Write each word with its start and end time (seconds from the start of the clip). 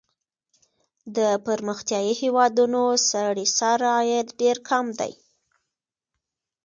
د 1.15 1.19
پرمختیايي 1.45 2.13
هېوادونو 2.21 2.81
سړي 3.09 3.45
سر 3.57 3.79
عاید 3.93 4.27
ډېر 4.39 4.57
کم 4.69 4.85
دی. 4.99 5.13